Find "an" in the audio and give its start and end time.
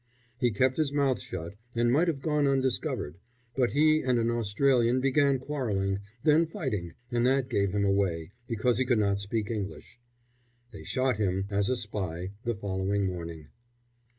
4.17-4.31